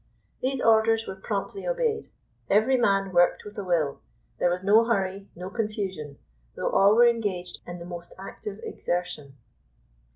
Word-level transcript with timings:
These 0.41 0.61
orders 0.63 1.05
were 1.05 1.13
promptly 1.15 1.67
obeyed. 1.67 2.07
Every 2.49 2.75
man 2.75 3.11
worked 3.11 3.45
with 3.45 3.55
a 3.59 3.63
will. 3.63 3.99
There 4.39 4.49
was 4.49 4.63
no 4.63 4.83
hurry, 4.83 5.27
no 5.35 5.51
confusion, 5.51 6.17
though 6.55 6.71
all 6.71 6.95
were 6.95 7.07
engaged 7.07 7.59
in 7.67 7.77
the 7.77 7.85
most 7.85 8.11
active 8.17 8.59
exertion. 8.63 9.37